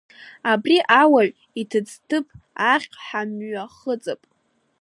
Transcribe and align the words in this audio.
Абри 0.51 0.77
ауаҩ 1.01 1.29
иҭыӡҭыԥ 1.61 2.25
ахь 2.71 2.89
ҳамҩхыҵып. 3.05 4.21